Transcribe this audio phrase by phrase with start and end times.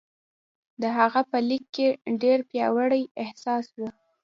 [0.81, 1.87] د هغه په لیک کې
[2.21, 3.81] ډېر پیاوړی احساس و